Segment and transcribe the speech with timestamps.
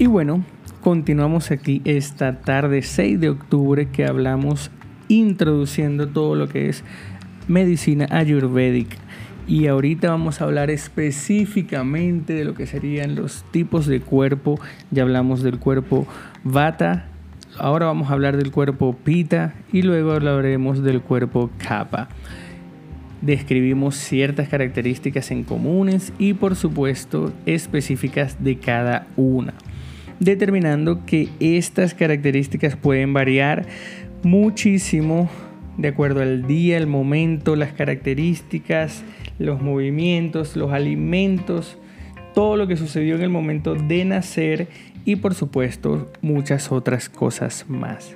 [0.00, 0.42] Y bueno,
[0.80, 4.70] continuamos aquí esta tarde 6 de octubre que hablamos
[5.08, 6.84] introduciendo todo lo que es
[7.48, 8.96] medicina ayurvédica.
[9.46, 14.58] Y ahorita vamos a hablar específicamente de lo que serían los tipos de cuerpo.
[14.90, 16.06] Ya hablamos del cuerpo
[16.44, 17.04] vata,
[17.58, 22.08] ahora vamos a hablar del cuerpo pita y luego hablaremos del cuerpo kapha.
[23.20, 29.52] Describimos ciertas características en comunes y por supuesto específicas de cada una
[30.20, 33.66] determinando que estas características pueden variar
[34.22, 35.28] muchísimo
[35.78, 39.02] de acuerdo al día, el momento, las características,
[39.38, 41.78] los movimientos, los alimentos,
[42.34, 44.68] todo lo que sucedió en el momento de nacer
[45.06, 48.14] y por supuesto muchas otras cosas más.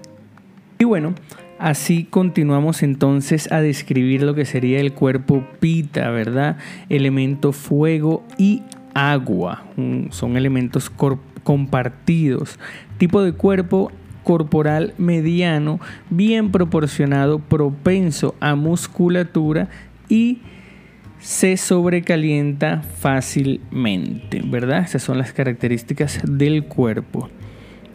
[0.78, 1.14] Y bueno,
[1.58, 6.58] así continuamos entonces a describir lo que sería el cuerpo pita, ¿verdad?
[6.90, 9.64] Elemento fuego y agua.
[10.10, 12.58] Son elementos corporales compartidos.
[12.98, 13.92] Tipo de cuerpo
[14.24, 15.78] corporal mediano,
[16.10, 19.68] bien proporcionado, propenso a musculatura
[20.08, 20.40] y
[21.20, 24.80] se sobrecalienta fácilmente, ¿verdad?
[24.80, 27.30] Esas son las características del cuerpo.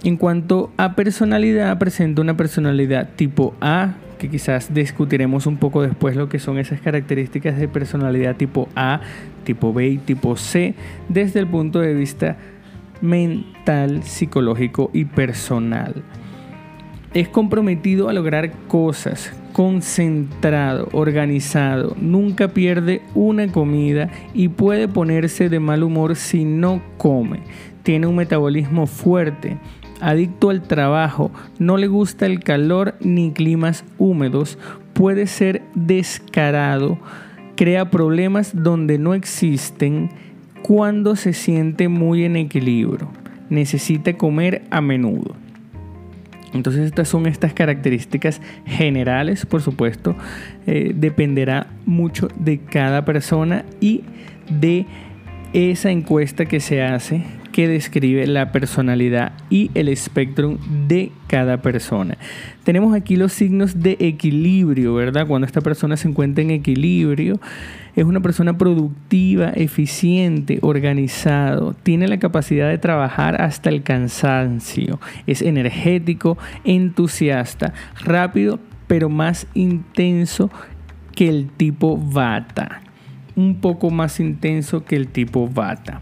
[0.03, 6.15] En cuanto a personalidad, presenta una personalidad tipo A, que quizás discutiremos un poco después
[6.15, 9.01] lo que son esas características de personalidad tipo A,
[9.43, 10.73] tipo B y tipo C,
[11.07, 12.37] desde el punto de vista
[13.01, 16.03] mental, psicológico y personal.
[17.13, 25.59] Es comprometido a lograr cosas, concentrado, organizado, nunca pierde una comida y puede ponerse de
[25.59, 27.41] mal humor si no come.
[27.81, 29.57] Tiene un metabolismo fuerte,
[30.01, 34.59] adicto al trabajo, no le gusta el calor ni climas húmedos,
[34.93, 36.99] puede ser descarado,
[37.55, 40.09] crea problemas donde no existen,
[40.61, 43.09] cuando se siente muy en equilibrio.
[43.49, 45.35] Necesita comer a menudo.
[46.53, 50.15] Entonces estas son estas características generales, por supuesto.
[50.65, 54.03] Eh, dependerá mucho de cada persona y
[54.49, 54.85] de
[55.53, 62.17] esa encuesta que se hace que describe la personalidad y el espectro de cada persona.
[62.63, 65.27] Tenemos aquí los signos de equilibrio, ¿verdad?
[65.27, 67.39] Cuando esta persona se encuentra en equilibrio,
[67.95, 75.41] es una persona productiva, eficiente, organizado, tiene la capacidad de trabajar hasta el cansancio, es
[75.41, 77.73] energético, entusiasta,
[78.03, 80.49] rápido, pero más intenso
[81.15, 82.81] que el tipo Vata.
[83.35, 86.01] Un poco más intenso que el tipo Vata.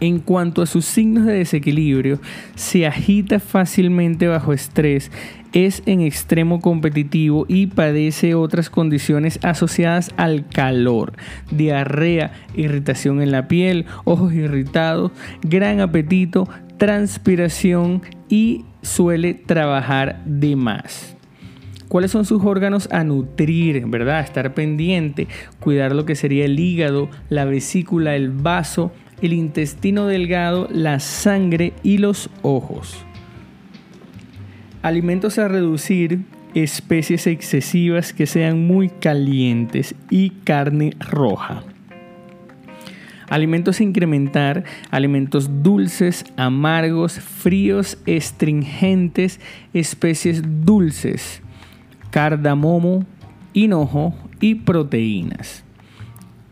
[0.00, 2.20] En cuanto a sus signos de desequilibrio,
[2.54, 5.10] se agita fácilmente bajo estrés,
[5.52, 11.12] es en extremo competitivo y padece otras condiciones asociadas al calor,
[11.50, 15.12] diarrea, irritación en la piel, ojos irritados,
[15.42, 21.16] gran apetito, transpiración y suele trabajar de más.
[21.88, 24.20] ¿Cuáles son sus órganos a nutrir, verdad?
[24.20, 25.26] Estar pendiente,
[25.58, 28.92] cuidar lo que sería el hígado, la vesícula, el vaso,
[29.22, 33.04] el intestino delgado, la sangre y los ojos.
[34.82, 36.20] Alimentos a reducir,
[36.54, 41.64] especies excesivas que sean muy calientes y carne roja.
[43.28, 49.38] Alimentos a incrementar, alimentos dulces, amargos, fríos, estringentes,
[49.72, 51.40] especies dulces,
[52.10, 53.06] cardamomo,
[53.52, 55.62] hinojo y proteínas.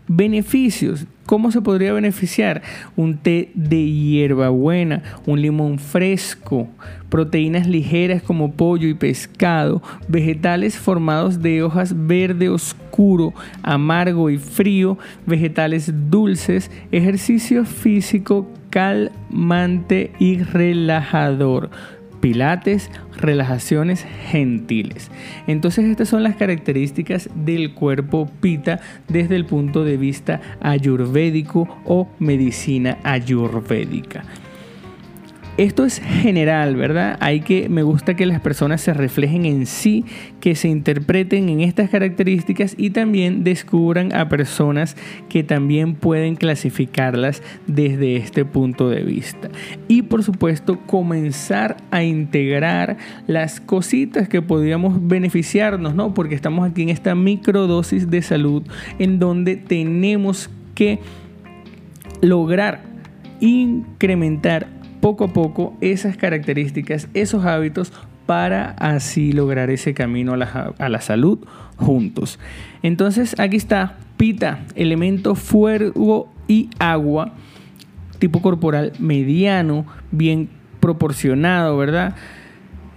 [0.08, 1.06] Beneficios.
[1.26, 2.62] ¿Cómo se podría beneficiar?
[2.96, 6.68] Un té de hierbabuena, un limón fresco,
[7.10, 14.96] proteínas ligeras como pollo y pescado, vegetales formados de hojas verde oscuro, amargo y frío,
[15.26, 21.68] vegetales dulces, ejercicio físico calmante y relajador
[22.20, 25.10] pilates, relajaciones gentiles.
[25.46, 32.08] Entonces estas son las características del cuerpo pita desde el punto de vista ayurvédico o
[32.18, 34.24] medicina ayurvédica.
[35.58, 37.16] Esto es general, ¿verdad?
[37.18, 40.04] Hay que, me gusta que las personas se reflejen en sí,
[40.40, 44.96] que se interpreten en estas características y también descubran a personas
[45.28, 49.48] que también pueden clasificarlas desde este punto de vista.
[49.88, 52.96] Y por supuesto, comenzar a integrar
[53.26, 56.14] las cositas que podríamos beneficiarnos, ¿no?
[56.14, 58.62] Porque estamos aquí en esta microdosis de salud
[59.00, 61.00] en donde tenemos que
[62.20, 62.82] lograr
[63.40, 67.92] incrementar poco a poco esas características, esos hábitos
[68.26, 71.38] para así lograr ese camino a la, salud
[71.76, 72.38] juntos.
[72.82, 77.32] Entonces aquí está Pita, elemento fuego y agua.
[78.18, 80.48] tipo corporal mediano, bien
[80.80, 82.16] proporcionado, ¿verdad?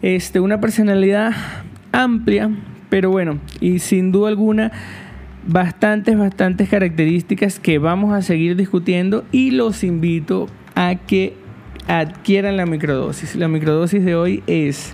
[0.02, 1.32] Este, una personalidad
[1.92, 2.50] amplia,
[2.90, 4.72] pero bueno, y sin duda alguna,
[5.48, 11.36] bastantes, bastantes características que vamos a seguir discutiendo y los invito a que
[11.88, 13.36] adquieran la microdosis.
[13.36, 14.94] La microdosis de hoy es,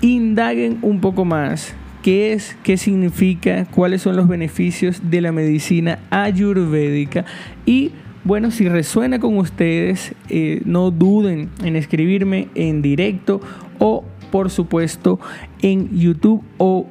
[0.00, 1.74] indaguen un poco más.
[2.02, 7.24] Qué es, qué significa, cuáles son los beneficios de la medicina ayurvédica
[7.66, 7.92] y
[8.24, 13.40] bueno, si resuena con ustedes, eh, no duden en escribirme en directo
[13.78, 15.18] o por supuesto
[15.62, 16.86] en YouTube o